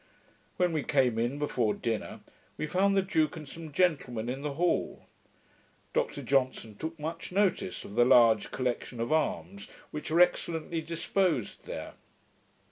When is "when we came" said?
0.57-1.19